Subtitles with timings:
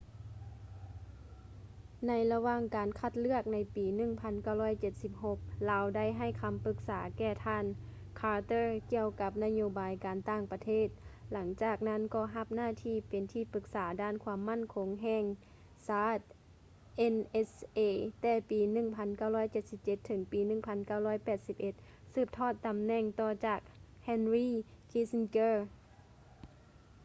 [2.07, 3.85] ໃນລະຫວ່າງການຄັດເລືອກໃນປີ
[4.77, 7.65] 1976 ລາວໄດ້ໃຫ້ຄຳປຶກສາແກ່ທ່ານ
[8.19, 10.87] carter ກ່ຽວກັບນະໂຍບາຍການຕ່າງປະເທດ
[11.31, 15.23] ຫຼັງຈາກນັ້ນກໍຮັບໜ້າທີ່ເປັນທີ່ປຶກສາດ້ານຄວາມໝັ້ນຄົງແຫ່ງ
[15.87, 16.19] ຊາດ
[17.15, 17.79] nsa
[18.21, 18.59] ແຕ່ປີ
[19.33, 20.39] 1977 ເຖິງປີ
[21.27, 23.59] 1981 ສືບທອດຕຳແໜ່ງຕໍ່ຈາກ
[24.07, 24.49] henry
[24.91, 25.55] kissinger